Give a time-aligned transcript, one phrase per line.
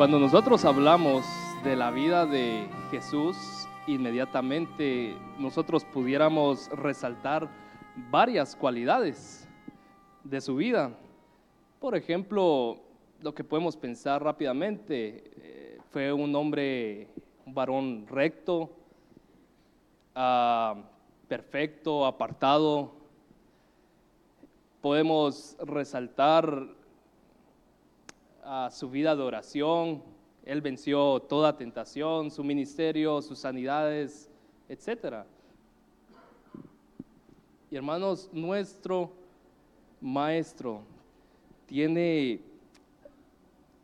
[0.00, 1.26] Cuando nosotros hablamos
[1.62, 3.36] de la vida de Jesús,
[3.86, 7.50] inmediatamente nosotros pudiéramos resaltar
[8.10, 9.46] varias cualidades
[10.24, 10.96] de su vida.
[11.80, 12.78] Por ejemplo,
[13.20, 17.08] lo que podemos pensar rápidamente, eh, fue un hombre,
[17.44, 18.70] un varón recto,
[20.14, 20.76] ah,
[21.28, 22.90] perfecto, apartado.
[24.80, 26.79] Podemos resaltar
[28.70, 30.02] su vida de oración.
[30.44, 34.28] Él venció toda tentación, su ministerio, sus sanidades,
[34.68, 35.24] etc.
[37.70, 39.12] Y hermanos, nuestro
[40.00, 40.82] maestro
[41.66, 42.40] tiene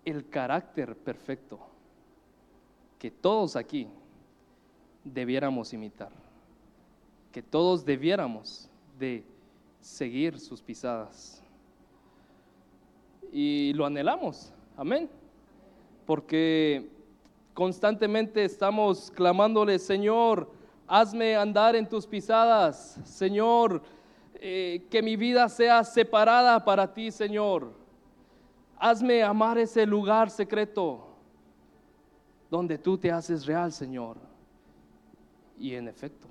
[0.04, 1.58] el carácter perfecto
[2.98, 3.86] que todos aquí
[5.04, 6.10] debiéramos imitar,
[7.30, 9.24] que todos debiéramos de
[9.80, 11.42] seguir sus pisadas.
[13.32, 15.08] Y lo anhelamos, amén,
[16.04, 16.90] porque
[17.54, 20.50] constantemente estamos clamándole, Señor,
[20.86, 23.82] hazme andar en tus pisadas, Señor,
[24.34, 27.72] eh, que mi vida sea separada para ti, Señor.
[28.78, 31.06] Hazme amar ese lugar secreto
[32.50, 34.18] donde tú te haces real, Señor.
[35.58, 36.28] Y en efecto,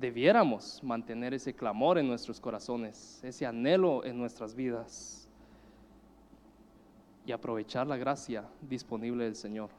[0.00, 5.23] debiéramos mantener ese clamor en nuestros corazones, ese anhelo en nuestras vidas
[7.26, 9.70] y aprovechar la gracia disponible del Señor.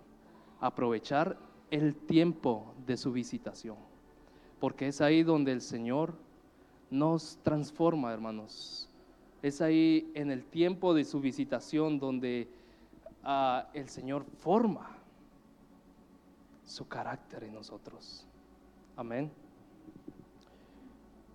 [0.59, 1.37] Aprovechar
[1.69, 3.77] el tiempo de su visitación,
[4.59, 6.13] porque es ahí donde el Señor
[6.89, 8.89] nos transforma, hermanos.
[9.41, 12.47] Es ahí en el tiempo de su visitación donde
[13.23, 14.89] ah, el Señor forma
[16.63, 18.25] su carácter en nosotros.
[18.95, 19.31] Amén.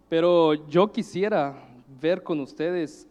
[0.08, 1.54] Pero yo quisiera
[2.00, 3.06] ver con ustedes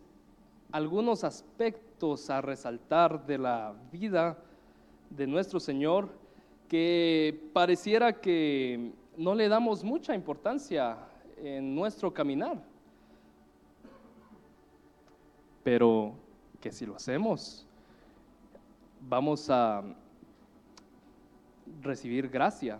[0.71, 4.37] algunos aspectos a resaltar de la vida
[5.09, 6.09] de nuestro Señor
[6.69, 10.97] que pareciera que no le damos mucha importancia
[11.37, 12.63] en nuestro caminar.
[15.61, 16.13] Pero
[16.61, 17.67] que si lo hacemos,
[19.01, 19.83] vamos a
[21.81, 22.79] recibir gracia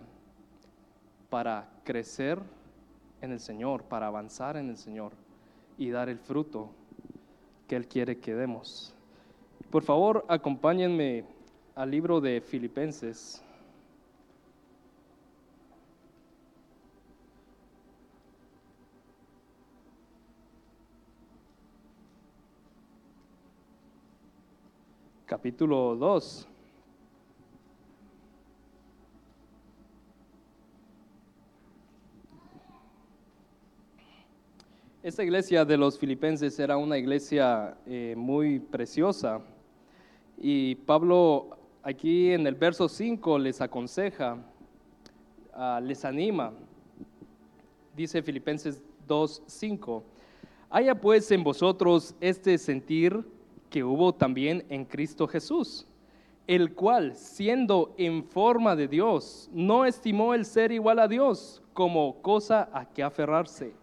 [1.28, 2.38] para crecer
[3.20, 5.12] en el Señor, para avanzar en el Señor
[5.76, 6.70] y dar el fruto
[7.68, 8.94] que Él quiere que demos.
[9.70, 11.24] Por favor, acompáñenme
[11.76, 13.40] al libro de Filipenses.
[25.26, 26.48] capítulo 2.
[35.04, 39.40] Esta iglesia de los filipenses era una iglesia eh, muy preciosa
[40.40, 44.38] y Pablo aquí en el verso 5 les aconseja,
[45.52, 46.52] ah, les anima.
[47.94, 50.02] Dice Filipenses 2, 5,
[50.70, 53.22] haya pues en vosotros este sentir
[53.68, 55.86] que hubo también en Cristo Jesús,
[56.46, 62.22] el cual, siendo en forma de Dios, no estimó el ser igual a Dios como
[62.22, 63.74] cosa a que aferrarse,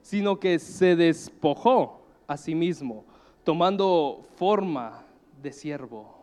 [0.00, 3.04] sino que se despojó a sí mismo,
[3.42, 5.07] tomando forma
[5.42, 6.18] de siervo.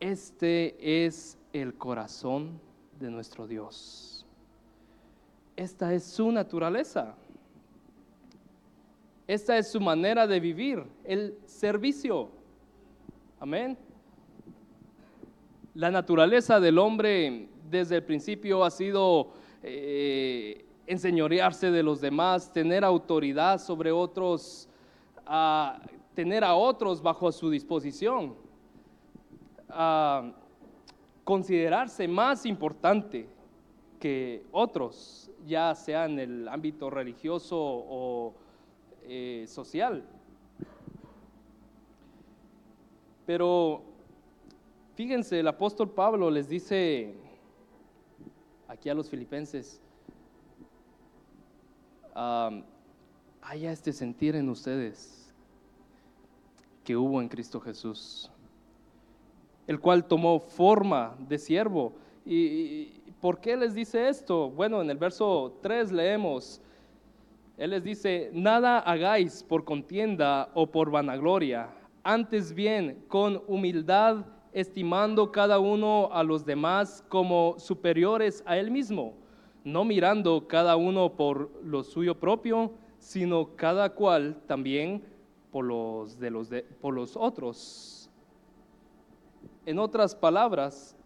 [0.00, 2.60] Este es el corazón
[3.00, 4.26] de nuestro Dios.
[5.56, 7.14] Esta es su naturaleza.
[9.26, 12.28] Esta es su manera de vivir, el servicio.
[13.40, 13.78] Amén.
[15.74, 22.84] La naturaleza del hombre desde el principio ha sido eh, enseñorearse de los demás, tener
[22.84, 24.68] autoridad sobre otros,
[26.14, 28.34] tener a otros bajo su disposición,
[31.24, 33.28] considerarse más importante
[33.98, 38.34] que otros, ya sea en el ámbito religioso o
[39.04, 40.04] eh, social.
[43.26, 43.82] Pero
[44.94, 47.14] fíjense, el apóstol Pablo les dice
[48.68, 49.80] aquí a los filipenses,
[52.14, 55.23] haya este sentir en ustedes
[56.84, 58.30] que hubo en Cristo Jesús,
[59.66, 61.94] el cual tomó forma de siervo.
[62.24, 62.86] ¿Y,
[63.20, 64.50] por qué les dice esto?
[64.50, 66.60] Bueno, en el verso 3 leemos,
[67.56, 71.70] él les dice, nada hagáis por contienda o por vanagloria,
[72.02, 79.14] antes bien con humildad, estimando cada uno a los demás como superiores a él mismo,
[79.64, 85.02] no mirando cada uno por lo suyo propio, sino cada cual también
[85.54, 86.48] por los, de los,
[86.80, 88.10] por los otros.
[89.64, 90.96] En otras palabras,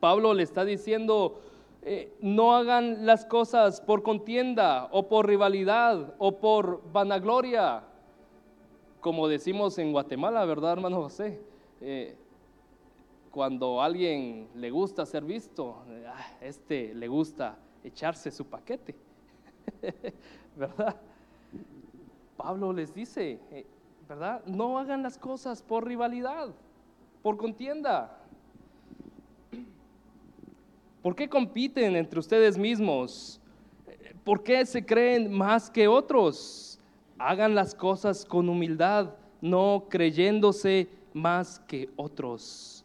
[0.00, 1.42] Pablo le está diciendo,
[1.82, 7.84] eh, no hagan las cosas por contienda o por rivalidad o por vanagloria,
[9.02, 11.42] como decimos en Guatemala, ¿verdad, hermano José?
[11.82, 12.16] Eh,
[13.30, 15.76] cuando a alguien le gusta ser visto,
[16.08, 18.94] ah, este le gusta echarse su paquete,
[20.56, 21.11] ¿verdad?
[22.36, 23.66] Pablo les dice, eh,
[24.08, 24.44] ¿verdad?
[24.46, 26.48] No hagan las cosas por rivalidad,
[27.22, 28.18] por contienda.
[31.02, 33.40] ¿Por qué compiten entre ustedes mismos?
[34.24, 36.78] ¿Por qué se creen más que otros?
[37.18, 42.84] Hagan las cosas con humildad, no creyéndose más que otros.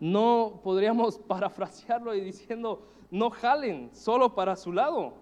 [0.00, 5.14] No podríamos parafrasearlo diciendo, no jalen solo para su lado,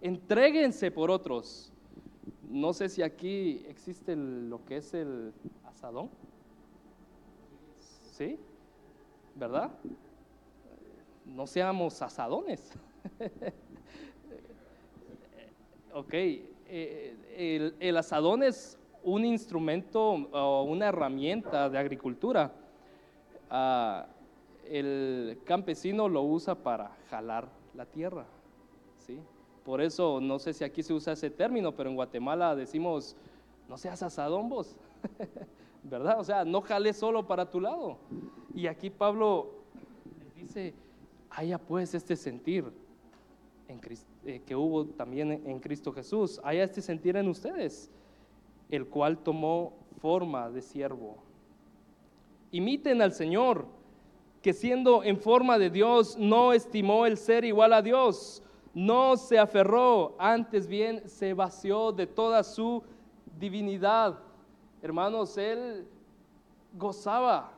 [0.00, 1.72] entréguense por otros.
[2.50, 5.32] No sé si aquí existe lo que es el
[5.64, 6.10] asadón.
[8.10, 8.40] ¿Sí?
[9.36, 9.70] ¿Verdad?
[11.24, 12.72] No seamos asadones.
[15.94, 22.52] ok, eh, el, el, asadón es un instrumento o una herramienta de agricultura.
[23.48, 24.02] Uh,
[24.68, 28.26] el campesino lo usa para jalar la tierra.
[28.98, 29.20] ¿sí?
[29.64, 33.16] Por eso, no sé si aquí se usa ese término, pero en Guatemala decimos,
[33.68, 34.76] no seas asadón vos,
[35.82, 36.18] ¿verdad?
[36.18, 37.98] O sea, no jales solo para tu lado.
[38.54, 39.50] Y aquí Pablo
[40.34, 40.74] dice,
[41.30, 42.64] haya pues este sentir
[43.68, 43.80] en
[44.24, 47.90] eh, que hubo también en Cristo Jesús, haya este sentir en ustedes,
[48.70, 51.16] el cual tomó forma de siervo.
[52.50, 53.66] Imiten al Señor
[54.42, 58.42] que siendo en forma de Dios no estimó el ser igual a Dios,
[58.74, 62.82] no se aferró, antes bien se vació de toda su
[63.38, 64.18] divinidad.
[64.82, 65.86] Hermanos, él
[66.78, 67.52] gozaba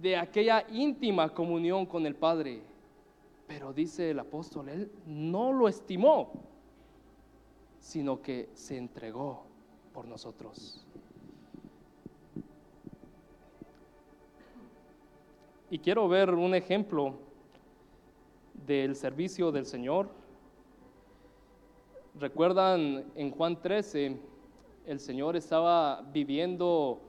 [0.00, 2.62] de aquella íntima comunión con el Padre,
[3.46, 6.32] pero dice el apóstol, él no lo estimó,
[7.78, 9.44] sino que se entregó
[9.92, 10.84] por nosotros.
[15.70, 17.14] Y quiero ver un ejemplo
[18.66, 20.08] del servicio del Señor.
[22.18, 24.16] Recuerdan en Juan 13,
[24.86, 27.00] el Señor estaba viviendo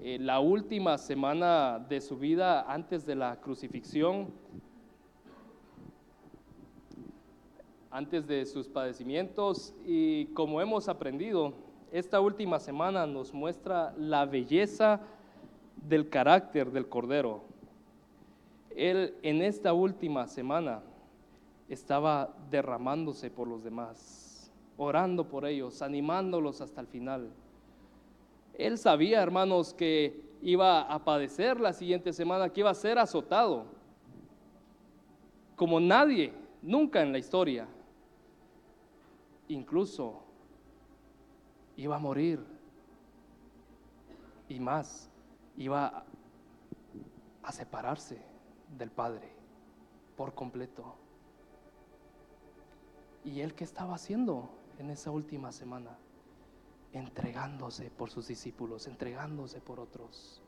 [0.00, 4.28] eh, la última semana de su vida antes de la crucifixión,
[7.90, 11.54] antes de sus padecimientos y como hemos aprendido,
[11.92, 15.00] esta última semana nos muestra la belleza
[15.76, 17.44] del carácter del Cordero.
[18.74, 20.82] Él en esta última semana
[21.72, 27.30] estaba derramándose por los demás, orando por ellos, animándolos hasta el final.
[28.54, 33.64] Él sabía, hermanos, que iba a padecer la siguiente semana, que iba a ser azotado,
[35.56, 37.66] como nadie, nunca en la historia.
[39.48, 40.22] Incluso
[41.76, 42.44] iba a morir
[44.48, 45.10] y más,
[45.56, 46.04] iba
[47.42, 48.20] a separarse
[48.76, 49.32] del Padre
[50.16, 51.01] por completo.
[53.24, 54.48] ¿Y él qué estaba haciendo
[54.78, 55.96] en esa última semana?
[56.92, 60.42] Entregándose por sus discípulos, entregándose por otros.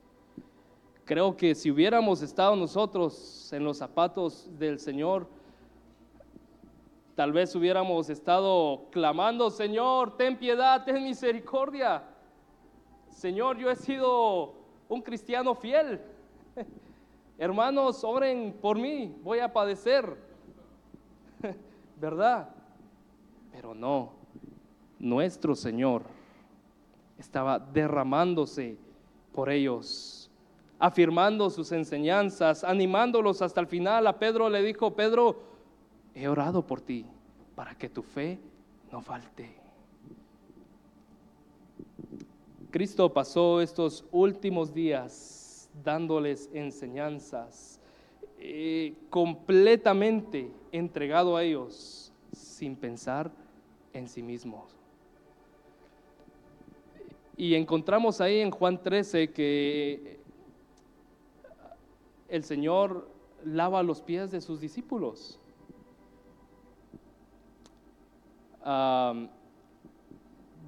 [1.04, 5.26] Creo que si hubiéramos estado nosotros en los zapatos del Señor,
[7.14, 12.02] tal vez hubiéramos estado clamando, Señor, ten piedad, ten misericordia.
[13.11, 14.54] Señor, yo he sido
[14.88, 16.00] un cristiano fiel.
[17.38, 20.16] hermanos, oren por mí, voy a padecer,
[22.00, 22.49] ¿verdad?
[23.54, 24.11] Pero no,
[24.99, 26.02] nuestro Señor
[27.16, 28.76] estaba derramándose
[29.32, 30.28] por ellos,
[30.80, 34.08] afirmando sus enseñanzas, animándolos hasta el final.
[34.08, 35.40] A Pedro le dijo, Pedro,
[36.16, 37.06] he orado por ti
[37.54, 38.40] para que tu fe
[38.90, 39.54] no falte.
[42.73, 47.80] Cristo pasó estos últimos días dándoles enseñanzas,
[48.40, 53.30] eh, completamente entregado a ellos, sin pensar
[53.94, 54.66] en sí mismo.
[57.36, 60.20] Y encontramos ahí en Juan 13 que
[62.28, 63.08] el Señor
[63.44, 65.40] lava los pies de sus discípulos.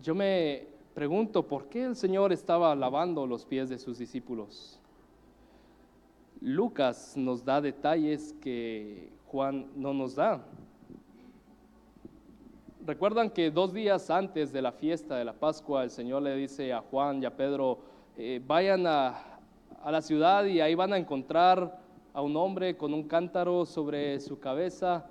[0.02, 4.78] yo me pregunto por qué el Señor estaba lavando los pies de sus discípulos.
[6.40, 10.44] Lucas nos da detalles que Juan no nos da.
[12.86, 16.72] Recuerdan que dos días antes de la fiesta de la Pascua, el Señor le dice
[16.72, 17.80] a Juan y a Pedro,
[18.16, 19.40] eh, vayan a,
[19.84, 21.80] la ciudad y ahí van a encontrar
[22.14, 25.04] a un hombre con un cántaro sobre su cabeza.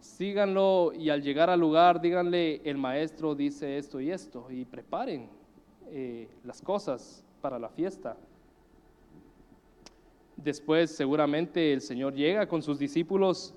[0.00, 5.28] Síganlo y al llegar al lugar díganle, el maestro dice esto y esto y preparen
[5.86, 8.16] eh, las cosas para la fiesta.
[10.36, 13.54] Después seguramente el Señor llega con sus discípulos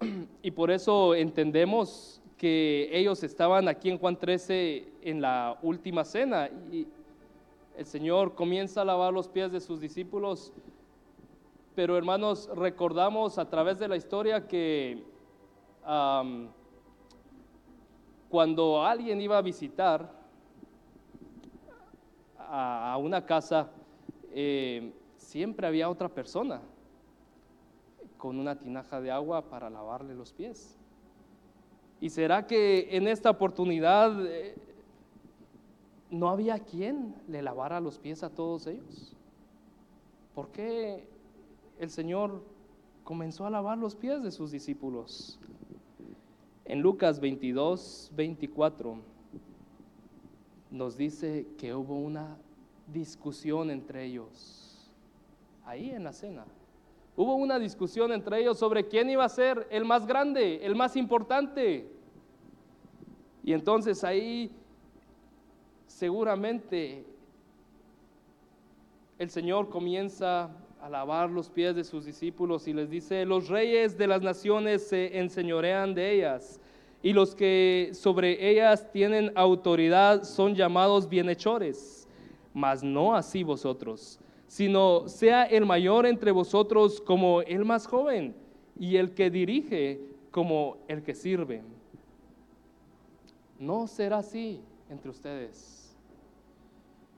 [0.42, 6.50] y por eso entendemos que ellos estaban aquí en Juan 13 en la última cena
[6.72, 6.88] y
[7.76, 10.52] el Señor comienza a lavar los pies de sus discípulos,
[11.76, 15.04] pero hermanos, recordamos a través de la historia que
[18.28, 20.10] cuando alguien iba a visitar
[22.40, 23.70] a, una casa,
[24.32, 26.60] eh, siempre había otra persona
[28.18, 30.81] con una tinaja de agua para lavarle los pies.
[32.02, 34.56] ¿Y será que en esta oportunidad eh,
[36.10, 39.14] no había quien le lavara los pies a todos ellos?
[40.34, 41.06] ¿Por qué
[41.78, 42.42] el Señor
[43.04, 45.38] comenzó a lavar los pies de sus discípulos?
[46.64, 48.96] En Lucas 22, 24
[50.72, 52.36] nos dice que hubo una
[52.92, 54.90] discusión entre ellos,
[55.64, 56.46] ahí en la cena.
[57.14, 60.96] Hubo una discusión entre ellos sobre quién iba a ser el más grande, el más
[60.96, 61.91] importante.
[63.44, 64.50] Y entonces ahí
[65.86, 67.04] seguramente
[69.18, 73.96] el Señor comienza a lavar los pies de sus discípulos y les dice, los reyes
[73.96, 76.60] de las naciones se enseñorean de ellas
[77.02, 82.08] y los que sobre ellas tienen autoridad son llamados bienhechores,
[82.52, 84.18] mas no así vosotros
[84.52, 88.36] sino sea el mayor entre vosotros como el más joven
[88.78, 89.98] y el que dirige
[90.30, 91.62] como el que sirve.
[93.62, 95.96] No será así entre ustedes.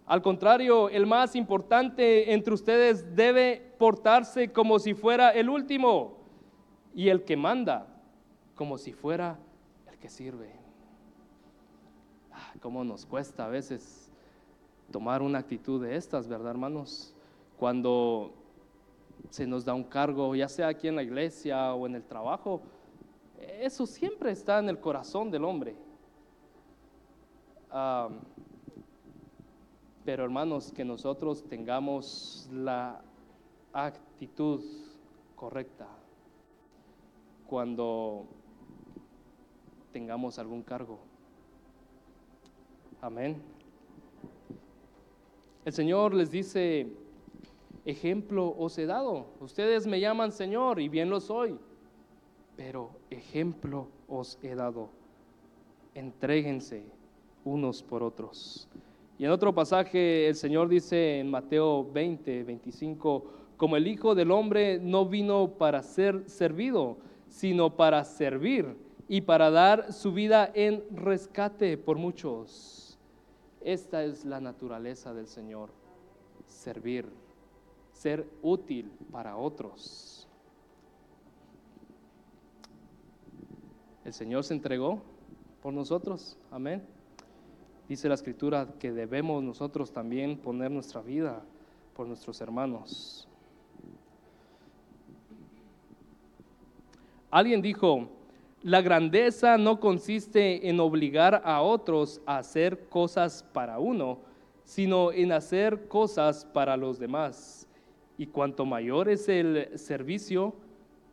[0.05, 6.19] Al contrario, el más importante entre ustedes debe portarse como si fuera el último
[6.95, 7.87] y el que manda
[8.55, 9.39] como si fuera
[9.91, 10.53] el que sirve.
[12.31, 14.13] Ah, ¿Cómo nos cuesta a veces
[14.91, 17.15] tomar una actitud de estas, verdad, hermanos?
[17.57, 18.33] cuando
[19.31, 22.61] se nos da un cargo, ya sea aquí en la iglesia o en el trabajo,
[23.61, 25.75] eso siempre está en el corazón del hombre.
[30.05, 33.03] Pero hermanos, que nosotros tengamos la
[33.73, 34.61] actitud
[35.35, 35.89] correcta
[37.49, 38.27] cuando
[39.93, 41.01] tengamos algún cargo.
[43.01, 43.43] Amén.
[45.65, 46.87] El Señor les dice,
[47.85, 49.27] ejemplo os he dado.
[49.41, 51.59] Ustedes me llaman Señor y bien lo soy,
[52.57, 54.91] pero ejemplo os he dado.
[55.95, 56.85] Entréguense
[57.45, 58.69] unos por otros.
[59.19, 63.25] Y en otro pasaje el Señor dice en Mateo 20, 25,
[63.57, 66.97] como el Hijo del Hombre no vino para ser servido,
[67.29, 68.77] sino para servir
[69.09, 72.99] y para dar su vida en rescate por muchos.
[73.61, 75.71] Esta es la naturaleza del Señor,
[76.47, 77.07] servir
[77.95, 80.29] ser útil para otros.
[84.05, 85.01] El Señor se entregó
[85.63, 86.87] por nosotros, amén.
[87.89, 91.43] Dice la escritura que debemos nosotros también poner nuestra vida
[91.95, 93.29] por nuestros hermanos.
[97.31, 98.09] Alguien dijo,
[98.63, 104.21] la grandeza no consiste en obligar a otros a hacer cosas para uno,
[104.65, 107.69] sino en hacer cosas para los demás.
[108.17, 110.55] Y cuanto mayor es el servicio,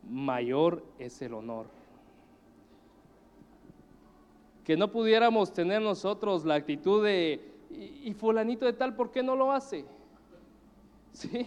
[0.08, 1.66] mayor es el honor.
[4.64, 9.34] Que no pudiéramos tener nosotros la actitud de, y, fulanito de tal, ¿por qué no
[9.34, 9.84] lo hace?
[11.12, 11.46] ¿Sí?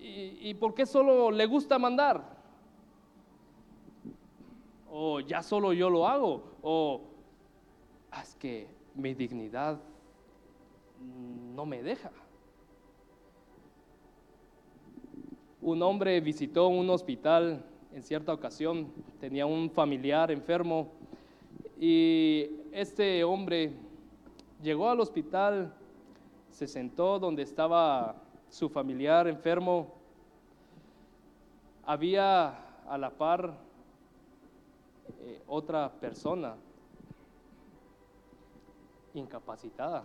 [0.00, 2.40] ¿Y, ¿Y por qué solo le gusta mandar?
[4.90, 6.42] O ya solo yo lo hago.
[6.62, 7.02] O
[8.10, 9.78] ah, es que mi dignidad
[11.54, 12.10] no me deja.
[15.62, 20.92] Un hombre visitó un hospital en cierta ocasión, tenía un familiar enfermo
[21.80, 23.72] y este hombre
[24.62, 25.74] llegó al hospital,
[26.50, 29.94] se sentó donde estaba su familiar enfermo,
[31.84, 33.58] había a la par
[35.22, 36.54] eh, otra persona
[39.14, 40.04] incapacitada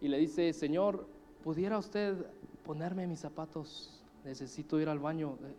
[0.00, 1.06] y le dice, Señor,
[1.42, 2.26] ¿pudiera usted
[2.64, 4.00] ponerme mis zapatos?
[4.24, 5.54] necesito ir al baño, eh,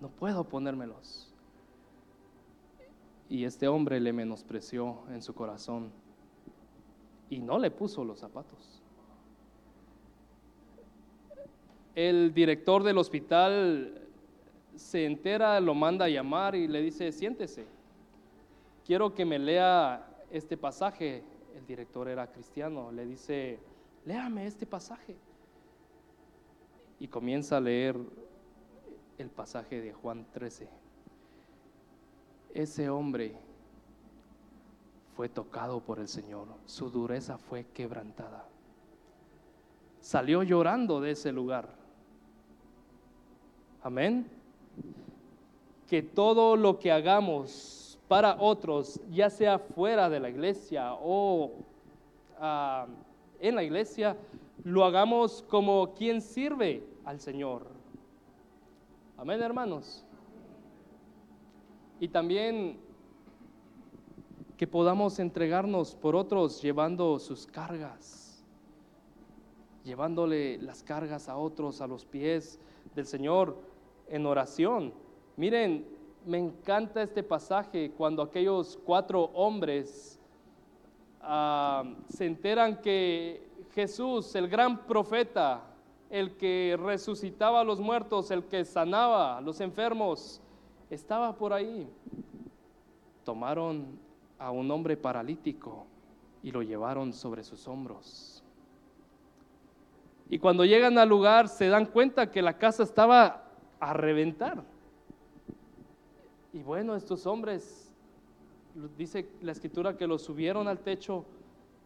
[0.00, 1.29] no puedo ponérmelos.
[3.30, 5.90] Y este hombre le menospreció en su corazón
[7.30, 8.80] y no le puso los zapatos.
[11.94, 14.00] el director del hospital
[14.76, 17.66] se entera, lo manda a llamar y le dice, siéntese,
[18.86, 21.22] quiero que me lea este pasaje.
[21.54, 23.58] El director era cristiano, le dice,
[24.06, 25.16] léame este pasaje.
[26.98, 27.96] Y comienza a leer
[29.18, 30.68] el pasaje de Juan 13.
[32.54, 33.36] Ese hombre
[35.16, 38.46] fue tocado por el Señor, su dureza fue quebrantada.
[40.00, 41.68] Salió llorando de ese lugar.
[43.82, 44.26] Amén.
[45.86, 51.52] Que todo lo que hagamos para otros, ya sea fuera de la iglesia o
[52.38, 52.86] ah,
[53.40, 54.16] en la iglesia,
[54.64, 57.66] lo hagamos como quien sirve al Señor.
[59.16, 60.04] Amén, hermanos.
[62.00, 62.80] Y también
[64.56, 68.42] que podamos entregarnos por otros llevando sus cargas,
[69.84, 72.58] llevándole las cargas a otros a los pies
[72.94, 73.56] del Señor
[74.08, 74.94] en oración.
[75.36, 75.86] Miren,
[76.24, 80.18] me encanta este pasaje cuando aquellos cuatro hombres
[81.20, 85.64] ah, se enteran que Jesús, el gran profeta,
[86.08, 90.40] el que resucitaba a los muertos, el que sanaba a los enfermos,
[90.90, 91.88] estaba por ahí.
[93.24, 93.86] Tomaron
[94.38, 95.86] a un hombre paralítico
[96.42, 98.42] y lo llevaron sobre sus hombros.
[100.28, 103.44] Y cuando llegan al lugar se dan cuenta que la casa estaba
[103.78, 104.62] a reventar.
[106.52, 107.92] Y bueno, estos hombres,
[108.96, 111.24] dice la escritura que lo subieron al techo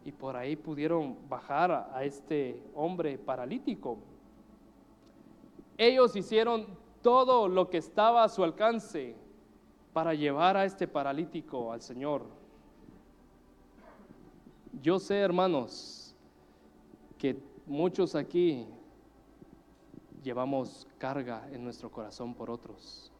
[0.03, 3.97] y por ahí pudieron bajar a este hombre paralítico.
[5.77, 6.67] Ellos hicieron
[7.05, 9.15] todo lo que estaba a su alcance
[9.93, 12.25] para llevar a este paralítico al Señor.
[14.81, 16.15] Yo sé, hermanos,
[17.19, 17.37] que
[17.67, 18.65] muchos aquí
[20.23, 23.11] llevamos carga en nuestro corazón por otros.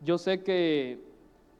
[0.00, 0.98] Yo sé que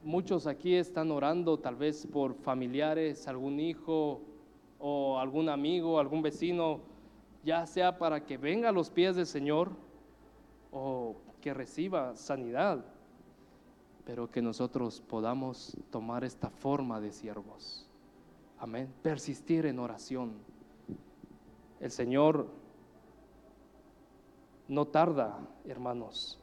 [0.02, 4.22] muchos aquí están orando tal vez por familiares, algún hijo
[4.78, 6.93] o algún amigo, algún vecino,
[7.44, 9.70] ya sea para que venga a los pies del Señor
[10.72, 12.84] o que reciba sanidad,
[14.04, 17.86] pero que nosotros podamos tomar esta forma de siervos.
[18.58, 18.92] Amén.
[19.02, 20.32] Persistir en oración
[21.84, 22.46] el Señor
[24.68, 26.40] no tarda, hermanos.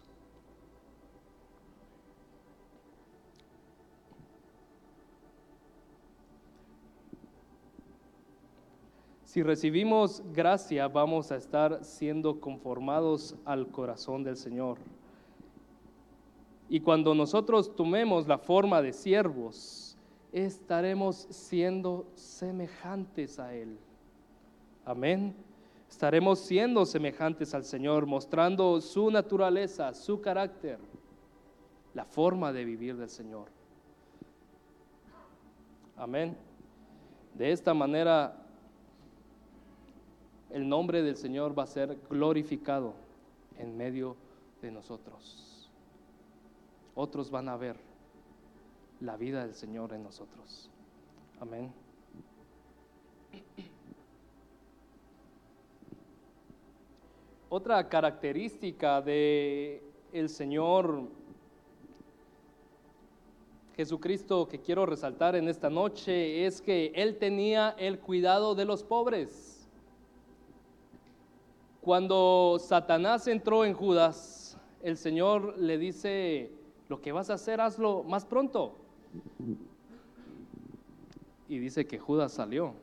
[9.32, 14.78] Si recibimos gracia, vamos a estar siendo conformados al corazón del Señor.
[16.68, 19.98] Y cuando nosotros tomemos la forma de siervos,
[20.34, 23.78] estaremos siendo semejantes a Él.
[24.84, 25.34] Amén.
[25.90, 30.78] Estaremos siendo semejantes al Señor, mostrando su naturaleza, su carácter,
[31.94, 33.46] la forma de vivir del Señor.
[35.96, 36.36] Amén.
[37.34, 38.41] De esta manera,
[40.54, 42.94] el nombre del Señor va a ser glorificado
[43.58, 44.16] en medio
[44.62, 45.70] de nosotros.
[46.96, 47.78] Otros van a ver
[49.00, 50.70] la vida del Señor en nosotros.
[51.40, 51.72] Amén.
[57.50, 59.84] Otra característica de
[60.14, 61.04] el Señor
[63.76, 68.84] Jesucristo que quiero resaltar en esta noche es que Él tenía el cuidado de los
[68.84, 69.51] pobres.
[71.82, 76.52] Cuando Satanás entró en Judas, el Señor le dice,
[76.88, 78.76] lo que vas a hacer, hazlo más pronto.
[81.48, 82.76] Y dice que Judas salió.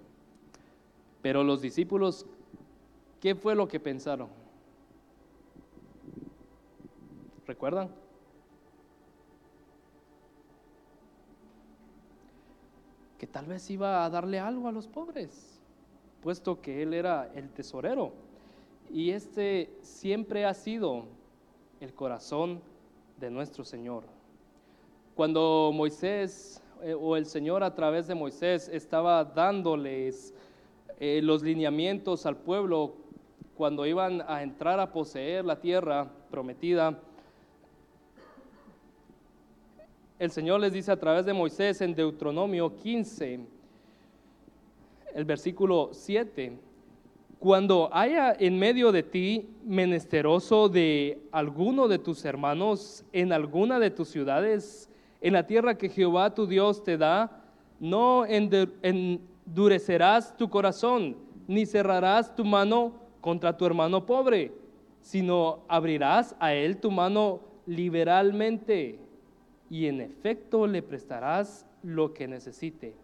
[1.22, 2.26] Pero los discípulos,
[3.20, 4.28] ¿qué fue lo que pensaron?
[7.46, 7.90] ¿Recuerdan?
[13.16, 15.60] Que tal vez iba a darle algo a los pobres,
[16.20, 18.27] puesto que él era el tesorero.
[18.90, 21.04] Y este siempre ha sido
[21.80, 22.60] el corazón
[23.18, 24.04] de nuestro Señor.
[25.14, 30.32] Cuando Moisés eh, o el Señor a través de Moisés estaba dándoles
[31.00, 32.94] eh, los lineamientos al pueblo
[33.56, 36.98] cuando iban a entrar a poseer la tierra prometida,
[40.18, 43.40] el Señor les dice a través de Moisés en Deuteronomio 15,
[45.14, 46.58] el versículo 7,
[47.38, 53.90] cuando haya en medio de ti menesteroso de alguno de tus hermanos en alguna de
[53.90, 57.44] tus ciudades, en la tierra que Jehová tu Dios te da,
[57.78, 64.52] no endurecerás tu corazón, ni cerrarás tu mano contra tu hermano pobre,
[65.00, 68.98] sino abrirás a él tu mano liberalmente
[69.70, 72.94] y en efecto le prestarás lo que necesite.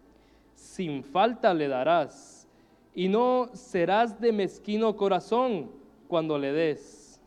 [0.55, 2.34] Sin falta le darás
[2.95, 5.69] y no serás de mezquino corazón
[6.07, 7.19] cuando le des,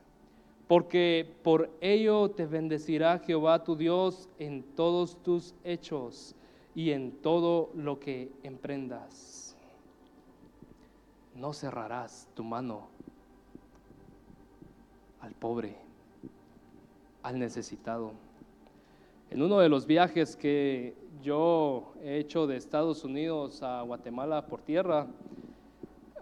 [0.67, 6.35] porque por ello te bendecirá Jehová tu Dios en todos tus hechos
[6.75, 9.57] y en todo lo que emprendas.
[11.35, 12.89] No cerrarás tu mano
[15.21, 15.77] al pobre,
[17.23, 18.13] al necesitado.
[19.31, 24.63] En uno de los viajes que yo he hecho de Estados Unidos a Guatemala por
[24.63, 25.07] tierra,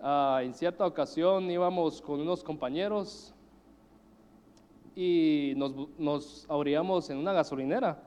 [0.03, 3.35] ah, en cierta ocasión íbamos con unos compañeros
[4.95, 6.47] y nos, nos
[7.11, 8.03] en una gasolinera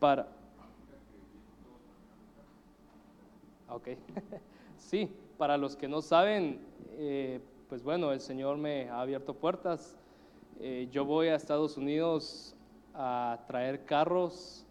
[0.00, 0.26] para...
[3.68, 3.88] Ok,
[4.76, 9.96] sí, para los que no saben, eh, pues bueno, el Señor me ha abierto puertas.
[10.60, 12.54] Eh, yo voy a Estados Unidos
[12.94, 14.66] a traer carros,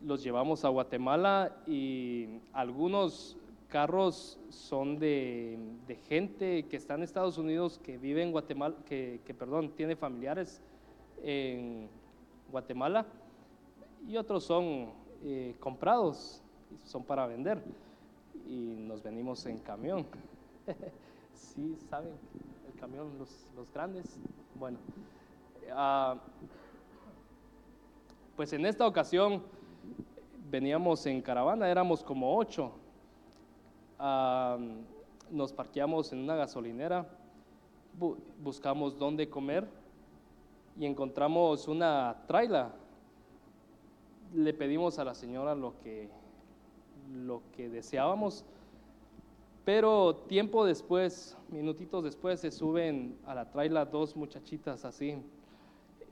[0.00, 3.36] los llevamos a Guatemala y algunos
[3.74, 5.58] carros son de,
[6.06, 10.62] gente que está en Estados Unidos, que vive en Guatemala, que, perdón, tiene familiares
[11.24, 11.88] en
[12.52, 13.04] Guatemala
[14.06, 14.92] y otros son
[15.24, 16.40] eh, comprados,
[16.84, 17.64] son para vender
[18.46, 20.06] y nos venimos en camión.
[21.34, 22.12] sí saben,
[22.72, 24.20] el camión, los, grandes.
[24.54, 24.78] Bueno,
[25.72, 26.16] uh,
[28.36, 29.42] pues en esta ocasión
[30.48, 32.83] veníamos en caravana, éramos como ocho.
[33.98, 37.06] Nos parqueamos en una gasolinera,
[37.98, 39.66] bu buscamos dónde comer
[40.78, 42.72] y encontramos una traila.
[44.34, 46.08] Le pedimos a la señora lo que,
[47.12, 48.44] lo que deseábamos
[49.64, 55.12] pero tiempo después, minutitos después, se suben a la traila dos muchachitas así,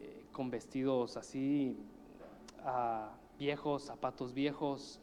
[0.01, 1.77] eh, con vestidos así
[3.39, 5.01] viejos, zapatos viejos,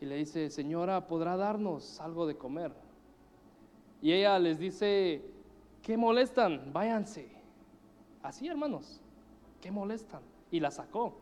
[0.00, 2.72] y le dice, señora, ¿podrá darnos algo de comer?
[4.00, 5.22] Y ella les dice,
[5.82, 6.72] ¿qué molestan?
[6.72, 7.28] Váyanse.
[8.22, 9.00] Así, hermanos,
[9.60, 10.22] ¿qué molestan?
[10.50, 11.16] Y la sacó.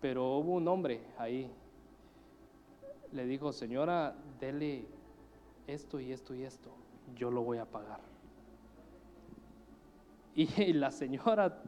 [0.00, 1.50] Pero hubo un hombre ahí.
[3.12, 4.86] Le dijo, señora, dele
[5.66, 6.70] esto y esto y esto,
[7.16, 8.00] yo lo voy a pagar.
[10.36, 11.62] Y la señora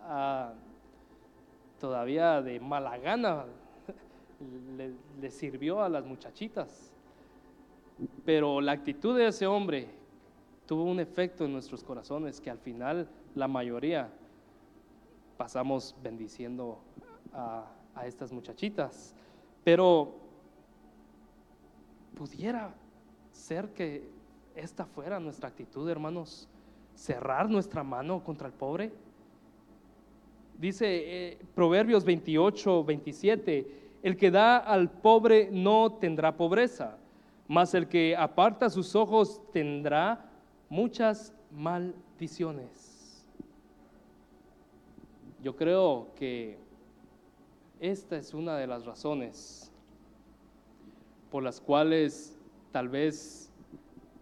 [0.00, 0.52] ah,
[1.80, 3.46] todavía de mala gana
[5.20, 6.92] le, sirvió a las muchachitas.
[8.24, 9.88] Pero la actitud de ese hombre
[10.66, 14.10] tuvo un efecto en nuestros corazones que al final la mayoría
[15.36, 16.78] pasamos bendiciendo
[17.32, 19.14] a, a estas muchachitas.
[19.64, 20.14] Pero
[22.14, 22.74] pudiera
[23.32, 24.08] ser que
[24.54, 26.48] esta fuera nuestra actitud, hermanos,
[26.94, 28.90] cerrar nuestra mano contra el pobre.
[30.58, 36.96] Dice eh, Proverbios 28, 27, el que da al pobre no tendrá pobreza,
[37.48, 40.30] mas el que aparta sus ojos tendrá
[40.68, 43.26] muchas maldiciones.
[45.42, 46.56] Yo creo que
[47.80, 49.72] esta es una de las razones
[51.28, 52.38] por las cuales
[52.70, 53.50] tal vez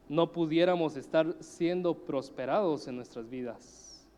[0.09, 4.09] no pudiéramos estar siendo prosperados en nuestras vidas.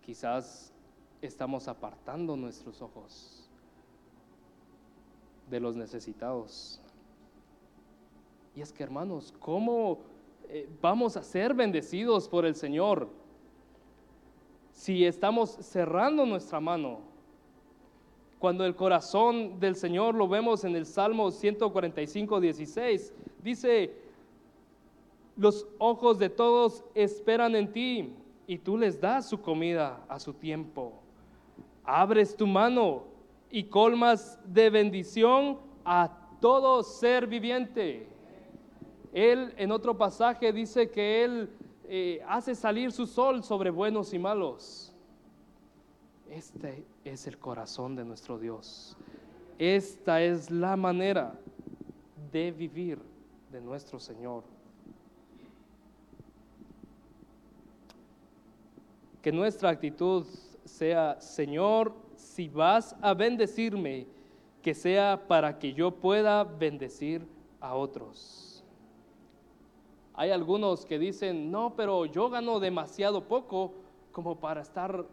[0.00, 0.72] Quizás
[1.20, 3.39] estamos apartando nuestros ojos
[5.50, 6.80] de los necesitados.
[8.54, 9.98] Y es que hermanos, ¿cómo
[10.48, 13.08] eh, vamos a ser bendecidos por el Señor
[14.72, 17.10] si estamos cerrando nuestra mano
[18.40, 23.94] cuando el corazón del Señor lo vemos en el Salmo 145, 16, dice,
[25.36, 28.14] los ojos de todos esperan en ti
[28.46, 30.94] y tú les das su comida a su tiempo.
[31.84, 33.04] Abres tu mano
[33.50, 36.10] y colmas de bendición a
[36.40, 38.06] todo ser viviente.
[39.12, 41.50] Él en otro pasaje dice que Él
[41.88, 44.92] eh, hace salir su sol sobre buenos y malos.
[46.30, 48.96] Este es el corazón de nuestro Dios.
[49.58, 51.38] Esta es la manera
[52.30, 53.00] de vivir
[53.50, 54.44] de nuestro Señor.
[59.20, 60.24] Que nuestra actitud
[60.64, 64.06] sea, Señor, si vas a bendecirme,
[64.62, 67.26] que sea para que yo pueda bendecir
[67.60, 68.62] a otros.
[70.14, 73.72] Hay algunos que dicen, no, pero yo gano demasiado poco
[74.12, 75.06] como para estar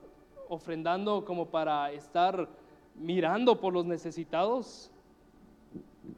[0.49, 2.49] ofrendando como para estar
[2.95, 4.91] mirando por los necesitados.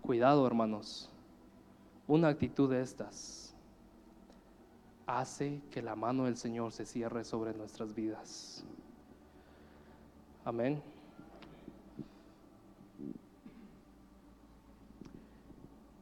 [0.02, 1.10] Cuidado, hermanos.
[2.08, 3.56] una actitud de estas
[5.06, 8.64] hace que la mano del Señor se cierre sobre nuestras vidas.
[10.46, 10.82] Amén.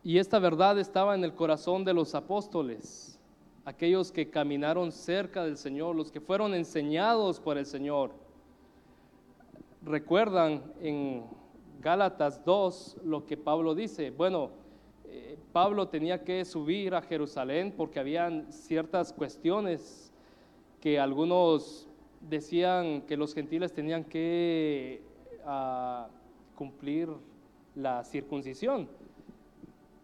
[0.03, 3.19] Y esta verdad estaba en el corazón de los apóstoles,
[3.65, 8.11] aquellos que caminaron cerca del Señor, los que fueron enseñados por el Señor.
[9.83, 11.25] Recuerdan en
[11.81, 14.11] Gálatas 2 lo que Pablo dice.
[14.11, 14.51] Bueno,
[15.05, 20.13] eh, Pablo tenía que subir a Jerusalén porque habían ciertas cuestiones
[20.79, 21.86] que algunos
[22.29, 25.01] decían que los gentiles tenían que
[25.45, 26.07] ah,
[26.55, 27.09] cumplir
[27.75, 28.87] la circuncisión.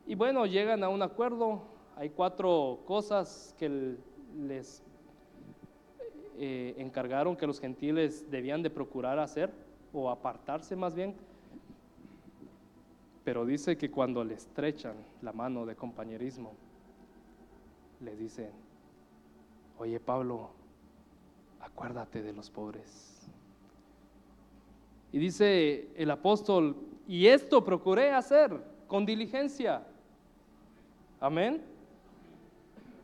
[0.05, 1.63] Y bueno, llegan a un acuerdo.
[1.95, 3.97] Hay cuatro cosas que
[4.37, 4.83] les
[6.37, 9.51] eh, encargaron que los gentiles debían de procurar hacer
[9.91, 11.15] o apartarse más bien.
[13.23, 16.53] Pero dice que cuando le estrechan la mano de compañerismo,
[18.01, 18.49] le dicen,
[19.77, 20.49] oye Pablo,
[21.63, 23.29] acuérdate de los pobres.
[25.11, 26.75] Y dice el apóstol,
[27.07, 29.85] y esto procuré hacer con diligencia.
[31.19, 31.61] Amén.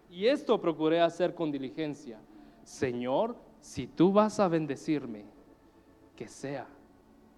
[0.10, 2.20] Y esto procuré hacer con diligencia.
[2.64, 5.26] Señor, si tú vas a bendecirme,
[6.16, 6.68] que sea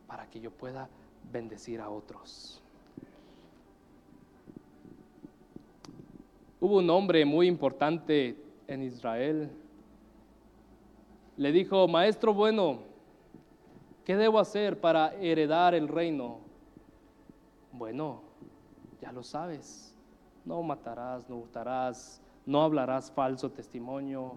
[0.07, 0.89] para que yo pueda
[1.31, 2.62] bendecir a otros.
[6.60, 8.36] Hubo un hombre muy importante
[8.67, 9.51] en Israel.
[11.38, 12.80] Le dijo, maestro bueno,
[14.06, 16.39] ¿qué debo hacer para heredar el reino?
[17.72, 18.22] Bueno,
[19.02, 19.96] ya lo sabes.
[20.44, 24.34] No matarás, no hurtarás, no hablarás falso testimonio.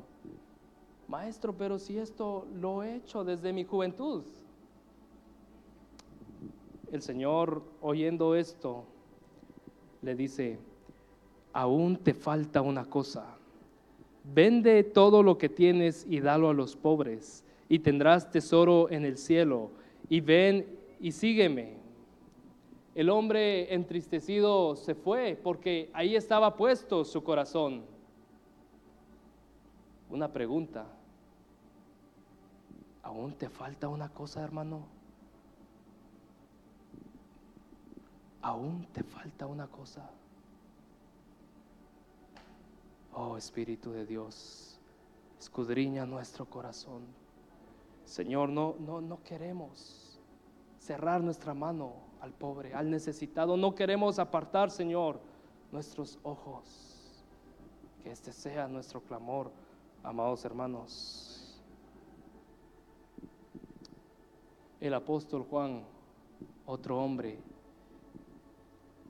[1.08, 4.22] Maestro, pero si esto lo he hecho desde mi juventud.
[6.92, 8.84] El Señor, oyendo esto,
[10.02, 10.58] le dice,
[11.52, 13.36] aún te falta una cosa.
[14.24, 19.18] Vende todo lo que tienes y dalo a los pobres, y tendrás tesoro en el
[19.18, 19.70] cielo.
[20.08, 20.66] Y ven
[20.98, 21.74] y sígueme.
[22.94, 27.82] El hombre entristecido se fue porque ahí estaba puesto su corazón.
[30.08, 30.86] Una pregunta.
[33.02, 34.86] ¿Aún te falta una cosa, hermano?
[38.40, 40.08] ¿Aún te falta una cosa?
[43.16, 44.76] Oh Espíritu de Dios,
[45.38, 47.02] escudriña nuestro corazón.
[48.04, 50.18] Señor, no, no, no queremos
[50.80, 53.56] cerrar nuestra mano al pobre, al necesitado.
[53.56, 55.20] No queremos apartar, Señor,
[55.70, 57.22] nuestros ojos.
[58.02, 59.52] Que este sea nuestro clamor,
[60.02, 61.62] amados hermanos.
[64.80, 65.84] El apóstol Juan,
[66.66, 67.38] otro hombre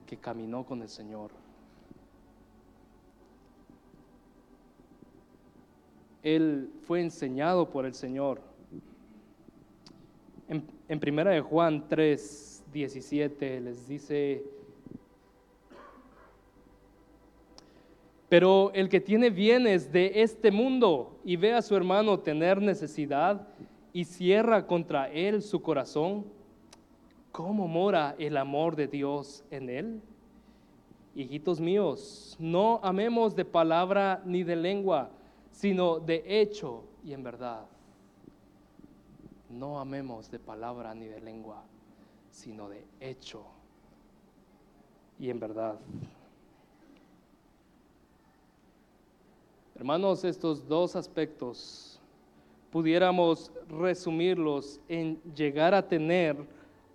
[0.07, 1.44] que caminó con el Señor
[6.25, 8.41] él fue enseñado por el Señor.
[10.89, 14.43] En, primera de Juan 3, 17 les dice,
[18.29, 23.47] pero el que tiene bienes de este mundo y ve a su hermano tener necesidad
[23.93, 26.25] y cierra contra él su corazón,
[27.33, 30.01] ¿cómo mora el amor de Dios en él?
[31.15, 35.11] Hijitos míos, no amemos de palabra ni de lengua,
[35.55, 37.65] sino de hecho y en verdad.
[39.49, 41.63] No amemos de palabra ni de lengua,
[42.33, 43.45] sino de hecho
[45.19, 45.79] y en verdad.
[49.77, 52.01] Hermanos, estos dos aspectos
[52.73, 56.37] pudiéramos resumirlos en llegar a tener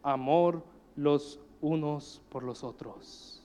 [0.03, 0.61] amor
[0.97, 3.38] los unos por los otros.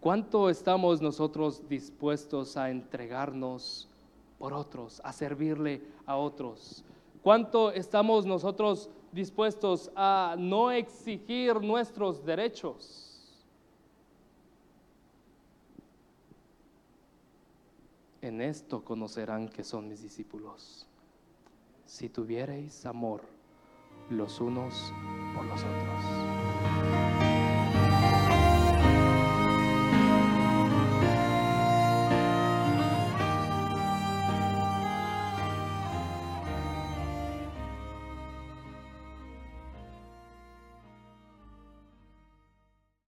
[0.00, 3.86] ¿Cuánto estamos nosotros dispuestos a entregarnos
[4.38, 6.82] por otros, a servirle a otros?
[7.22, 13.06] ¿Cuánto estamos nosotros dispuestos a no exigir nuestros derechos?
[18.22, 20.86] En esto conocerán que son mis discípulos,
[21.84, 23.22] si tuviereis amor
[24.08, 24.92] los unos
[25.34, 26.39] por los otros.